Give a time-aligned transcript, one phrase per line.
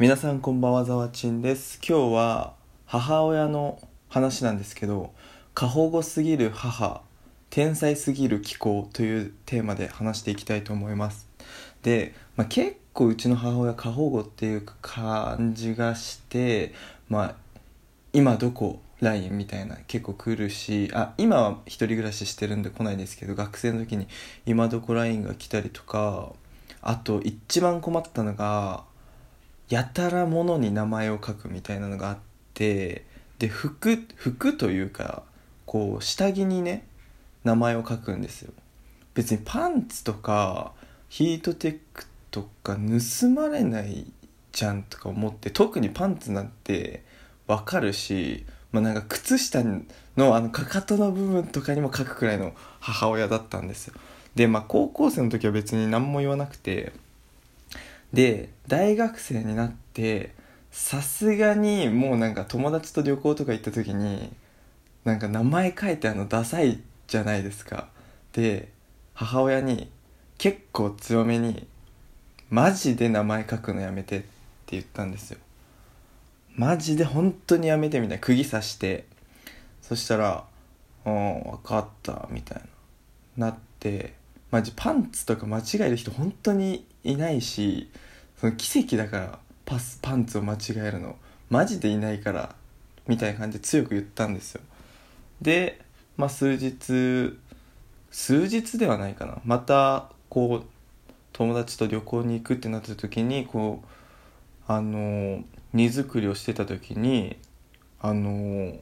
[0.00, 1.80] 皆さんこんばんはざわちんです。
[1.84, 2.54] 今日は
[2.86, 5.12] 母親の話なんですけど
[5.54, 7.02] 過保護すぎる母
[7.50, 11.26] 天才すぎる気候というテーマで話していきたいと思います。
[11.82, 16.72] で、まあ、結構うちの母親過保護っていう感じがして
[17.08, 17.34] まあ
[18.12, 24.06] 今どこ LINE みたいな結構来るしあ今は一人暮らししてるんで来ないですけど学生の時に
[24.46, 26.30] 今どこ LINE が来たりとか
[26.82, 28.84] あと一番困ったのが
[29.68, 32.18] やたらものに名前を書くみたいなのがあっ
[32.54, 33.04] て
[33.38, 35.22] で服服というか
[35.66, 36.86] こう下着にね
[37.44, 38.52] 名前を書くんですよ。
[39.14, 40.72] 別にパンツとか
[41.08, 44.06] ヒートテックとか盗まれない
[44.52, 47.02] じゃんとか思って特にパンツなんて
[47.46, 53.94] わかるし、まあ、なんか靴下のあのかかとの部分とかにも書くくらいの母親だったんですよ。
[54.34, 56.92] でまあ高校生の時は別に何も言わなくて
[58.12, 60.34] で大学生になって
[60.70, 64.32] さすがにもうなんか友達と旅行とか行った時に
[65.04, 67.88] なんか名前書いてあるのダサいじゃないですか。
[68.32, 68.68] で
[69.14, 69.90] 母親に
[70.36, 71.66] 結構強めに
[72.50, 74.26] 「マジで名前書くのやめて」って
[74.72, 75.38] 言ったんですよ。
[76.54, 78.22] マジで本当にやめてみたいな。
[78.22, 79.06] 釘刺して。
[79.80, 80.44] そしたら
[81.06, 82.62] 「うん分かった」みたい
[83.36, 83.48] な。
[83.48, 84.14] なって
[84.50, 87.88] マジパンツとか間違える人本当にいないし
[88.40, 91.16] その奇跡だからパスパンツを間違えるの
[91.50, 92.54] マジでいないから
[93.06, 94.60] みたいな感じで強く言ったんですよ。
[95.42, 95.80] で
[96.16, 97.38] まあ数日
[98.10, 99.38] 数日ではないかな。
[99.44, 103.86] またこう友達と旅行に行くってなった時にこう
[104.66, 107.36] あの荷造りをしてた時に
[108.00, 108.76] あの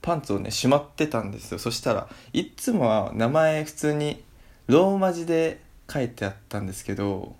[0.00, 1.58] パンツをねしまってたんですよ。
[1.58, 4.22] そしたらいつもは名前普通に
[4.66, 5.60] ローマ字で
[5.92, 7.36] 書いてあったんですけど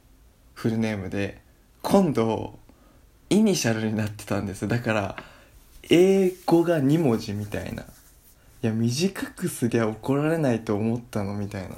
[0.55, 1.41] フルネームで。
[1.83, 2.58] 今度
[3.28, 5.16] イニシャルになってたんですだから
[5.91, 7.83] 英語が2文字みたいな。
[7.83, 7.86] い
[8.66, 11.76] や短くすりゃ怒られないと思ったのみたいな。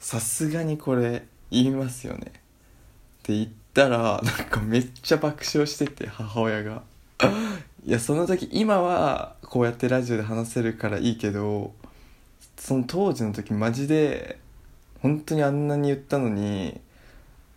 [0.00, 2.26] さすがにこれ言いますよね。
[2.26, 2.30] っ
[3.22, 6.82] て言ったらなんかめっちゃ爆笑してて母親が。
[7.84, 11.72] いやその時今はこうやってラジオで話せるからいいけど
[12.56, 14.38] その当時の時マジで
[15.00, 16.80] 本当にあんなに言ったのに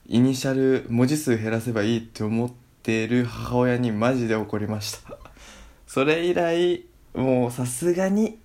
[0.08, 2.52] イニシャル文字数減らせばいいって思っ
[2.84, 5.18] てる母親にマジで怒りました。
[5.88, 6.86] それ以来
[7.16, 8.38] もうさすがに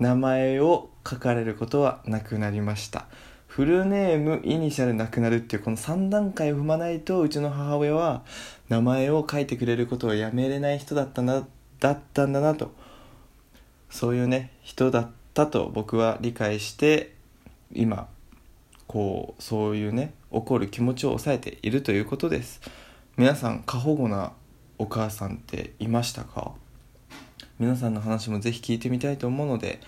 [0.00, 3.06] 名前を書かれることはなくなりました。
[3.46, 8.24] フルネームイニシャルなくなるっていうこの3段階を踏まないとうちの母親は
[8.68, 11.46] 名前を書いてくれることをやめれない人だったな
[11.78, 12.72] だったんだなと。
[13.90, 17.14] そういうね人だったと僕は理解して
[17.72, 18.08] 今
[18.88, 22.60] こうそういうね怒る気持ちを抑えているということです。
[23.16, 24.32] 皆さん過保護な
[24.78, 26.52] お母さんっていましたか？
[27.58, 29.80] 皆さんの話もぜひ聞いてみたいと思うので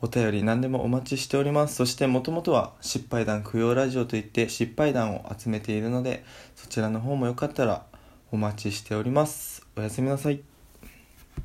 [0.00, 1.74] お便り何でもお待ちしております。
[1.74, 6.24] そしてもともとは失敗談供養ラジオといって失敗談を集めているので
[6.56, 7.84] そちらの方もよかったら
[8.30, 9.66] お待ちしております。
[9.76, 10.40] おやすみなさい。